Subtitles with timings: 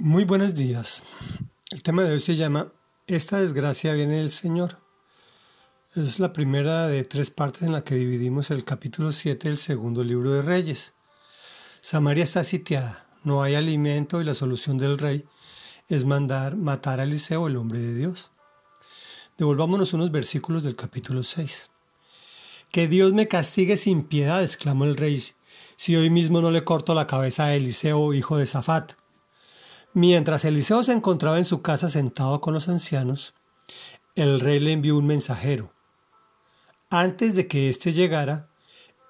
[0.00, 1.02] Muy buenos días.
[1.72, 2.72] El tema de hoy se llama
[3.08, 4.78] Esta desgracia viene del Señor.
[5.96, 10.04] Es la primera de tres partes en la que dividimos el capítulo 7 del segundo
[10.04, 10.94] libro de Reyes.
[11.80, 15.24] Samaria está sitiada, no hay alimento y la solución del rey
[15.88, 18.30] es mandar matar a Eliseo, el hombre de Dios.
[19.36, 21.70] Devolvámonos unos versículos del capítulo 6.
[22.70, 25.20] Que Dios me castigue sin piedad, exclamó el rey,
[25.74, 28.92] si hoy mismo no le corto la cabeza a Eliseo, hijo de Safat.
[29.94, 33.34] Mientras Eliseo se encontraba en su casa sentado con los ancianos,
[34.14, 35.72] el rey le envió un mensajero.
[36.90, 38.48] Antes de que éste llegara,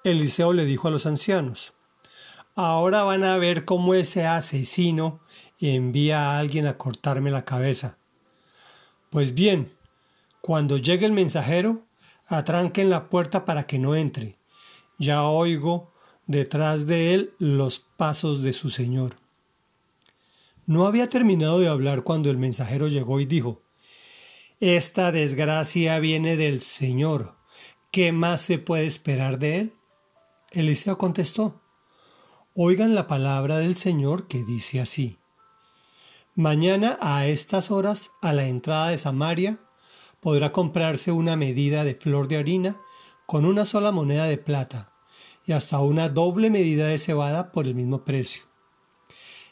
[0.03, 1.73] Eliseo le dijo a los ancianos,
[2.55, 5.21] Ahora van a ver cómo ese asesino
[5.59, 7.97] envía a alguien a cortarme la cabeza.
[9.09, 9.73] Pues bien,
[10.41, 11.85] cuando llegue el mensajero,
[12.27, 14.37] atranquen la puerta para que no entre.
[14.97, 15.93] Ya oigo
[16.27, 19.18] detrás de él los pasos de su señor.
[20.69, 23.63] No había terminado de hablar cuando el mensajero llegó y dijo,
[24.59, 27.37] Esta desgracia viene del Señor.
[27.89, 29.73] ¿Qué más se puede esperar de él?
[30.51, 31.63] Eliseo contestó,
[32.53, 35.17] Oigan la palabra del Señor que dice así.
[36.35, 39.57] Mañana a estas horas, a la entrada de Samaria,
[40.19, 42.79] podrá comprarse una medida de flor de harina
[43.25, 44.93] con una sola moneda de plata
[45.47, 48.43] y hasta una doble medida de cebada por el mismo precio.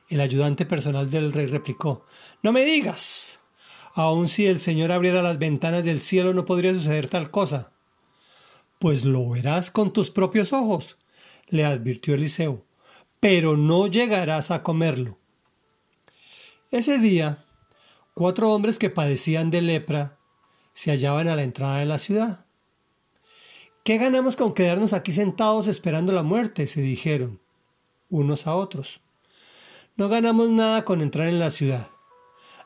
[0.09, 2.05] El ayudante personal del rey replicó
[2.41, 3.39] No me digas.
[3.93, 7.71] Aun si el Señor abriera las ventanas del cielo no podría suceder tal cosa.
[8.79, 10.97] Pues lo verás con tus propios ojos,
[11.47, 12.63] le advirtió Eliseo,
[13.19, 15.17] pero no llegarás a comerlo.
[16.69, 17.45] Ese día,
[18.13, 20.19] cuatro hombres que padecían de lepra
[20.73, 22.45] se hallaban a la entrada de la ciudad.
[23.83, 26.67] ¿Qué ganamos con quedarnos aquí sentados esperando la muerte?
[26.67, 27.39] se dijeron
[28.09, 29.01] unos a otros.
[29.97, 31.89] No ganamos nada con entrar en la ciudad.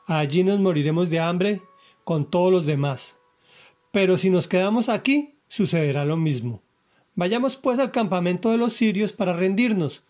[0.06, 1.62] Allí nos moriremos de hambre
[2.04, 3.18] con todos los demás.
[3.90, 6.62] Pero si nos quedamos aquí, sucederá lo mismo.
[7.14, 10.04] Vayamos pues al campamento de los sirios para rendirnos.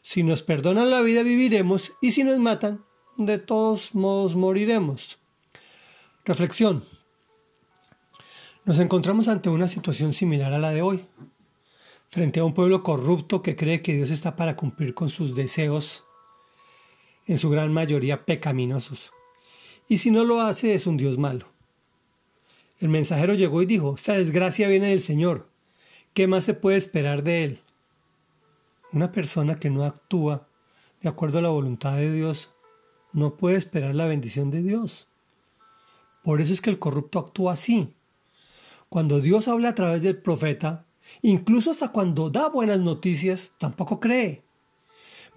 [0.00, 2.86] Si nos perdonan la vida viviremos y si nos matan,
[3.18, 5.18] de todos modos moriremos.
[6.24, 6.84] Reflexión.
[8.64, 11.04] Nos encontramos ante una situación similar a la de hoy,
[12.08, 16.05] frente a un pueblo corrupto que cree que Dios está para cumplir con sus deseos
[17.26, 19.10] en su gran mayoría pecaminosos.
[19.88, 21.48] Y si no lo hace es un Dios malo.
[22.78, 25.48] El mensajero llegó y dijo, esta desgracia viene del Señor.
[26.12, 27.60] ¿Qué más se puede esperar de él?
[28.92, 30.48] Una persona que no actúa
[31.00, 32.50] de acuerdo a la voluntad de Dios
[33.12, 35.08] no puede esperar la bendición de Dios.
[36.22, 37.94] Por eso es que el corrupto actúa así.
[38.88, 40.86] Cuando Dios habla a través del profeta,
[41.22, 44.42] incluso hasta cuando da buenas noticias, tampoco cree.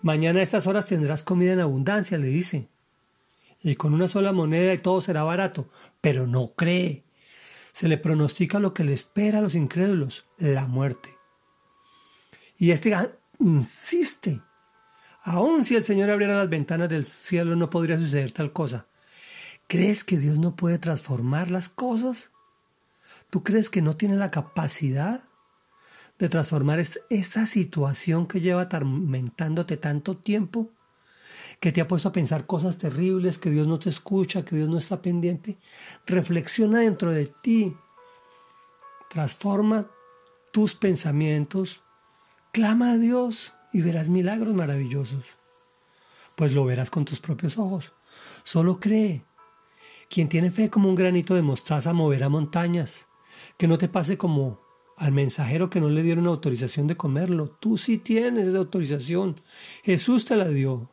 [0.02, 2.70] Mañana a estas horas tendrás comida en abundancia, le dice.
[3.62, 7.04] Y con una sola moneda y todo será barato, pero no cree.
[7.74, 11.10] Se le pronostica lo que le espera a los incrédulos, la muerte.
[12.58, 12.96] Y este
[13.40, 14.42] insiste.
[15.24, 18.88] Aun si el Señor abriera las ventanas del cielo no podría suceder tal cosa.
[19.68, 22.32] ¿Crees que Dios no puede transformar las cosas?
[23.30, 25.29] ¿Tú crees que no tiene la capacidad?
[26.20, 30.70] De transformar esa situación que lleva atormentándote tanto tiempo,
[31.62, 34.70] que te ha puesto a pensar cosas terribles, que Dios no te escucha, que Dios
[34.70, 35.58] no está pendiente.
[36.06, 37.76] Reflexiona dentro de ti,
[39.10, 39.88] transforma
[40.52, 41.82] tus pensamientos,
[42.52, 45.24] clama a Dios y verás milagros maravillosos.
[46.36, 47.94] Pues lo verás con tus propios ojos.
[48.44, 49.24] Solo cree.
[50.10, 53.08] Quien tiene fe como un granito de mostaza moverá montañas.
[53.58, 54.69] Que no te pase como
[55.00, 57.50] al mensajero que no le dieron autorización de comerlo.
[57.50, 59.36] Tú sí tienes esa autorización.
[59.84, 60.90] Jesús te la dio.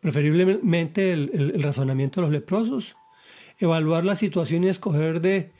[0.00, 2.94] Preferiblemente el, razonamiento de los leprosos.
[3.58, 5.52] Evaluar la situación y escoger de,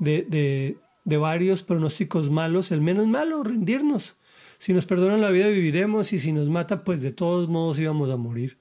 [0.00, 4.16] de, de varios pronósticos malos el menos malo, rendirnos.
[4.58, 8.10] Si nos perdonan la vida viviremos y si nos mata pues de todos modos íbamos
[8.10, 8.58] a morir.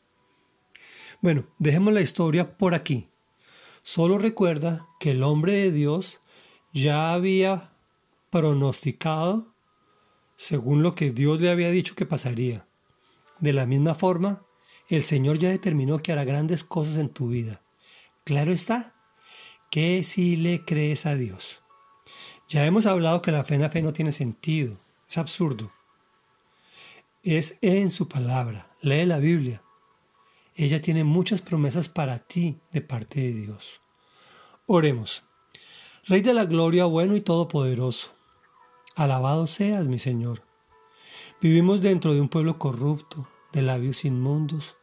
[1.20, 3.08] Bueno, dejemos la historia por aquí.
[3.82, 6.22] Solo recuerda que el hombre de Dios
[6.74, 7.72] ya había
[8.30, 9.54] pronosticado
[10.38, 12.66] según lo que Dios le había dicho que pasaría.
[13.40, 14.46] De la misma forma,
[14.88, 17.62] el Señor ya determinó que hará grandes cosas en tu vida.
[18.24, 18.96] Claro está
[19.70, 21.62] que si le crees a Dios.
[22.50, 24.78] Ya hemos hablado que la fe en la fe no tiene sentido,
[25.08, 25.72] es absurdo.
[27.22, 29.62] Es en su palabra, lee la Biblia.
[30.56, 33.82] Ella tiene muchas promesas para ti de parte de Dios.
[34.66, 35.24] Oremos.
[36.06, 38.19] Rey de la gloria, bueno y todopoderoso.
[39.00, 40.44] Alabado seas, mi Señor.
[41.40, 44.76] Vivimos dentro de un pueblo corrupto, de labios inmundos,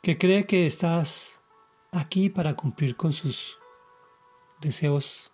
[0.00, 1.40] que cree que estás
[1.92, 3.58] aquí para cumplir con sus
[4.62, 5.30] deseos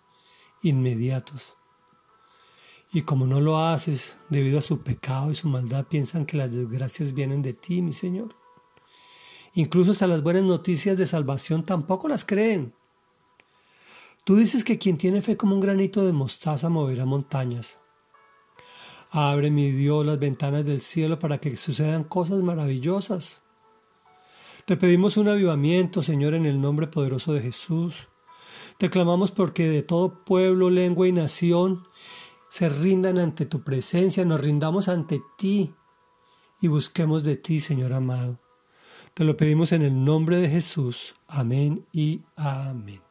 [0.61, 1.55] inmediatos.
[2.91, 6.51] Y como no lo haces debido a su pecado y su maldad, piensan que las
[6.51, 8.35] desgracias vienen de ti, mi Señor.
[9.53, 12.75] Incluso hasta las buenas noticias de salvación tampoco las creen.
[14.25, 17.77] Tú dices que quien tiene fe como un granito de mostaza moverá montañas.
[19.13, 23.41] Abre, mi Dios, las ventanas del cielo para que sucedan cosas maravillosas.
[24.65, 28.07] Te pedimos un avivamiento, Señor, en el nombre poderoso de Jesús.
[28.77, 31.83] Te clamamos porque de todo pueblo, lengua y nación
[32.47, 35.73] se rindan ante tu presencia, nos rindamos ante ti
[36.61, 38.39] y busquemos de ti, Señor amado.
[39.13, 41.15] Te lo pedimos en el nombre de Jesús.
[41.27, 43.10] Amén y amén.